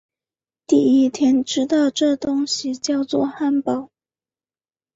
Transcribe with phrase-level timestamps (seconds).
[0.65, 3.89] 第一天知道这东西叫作汉堡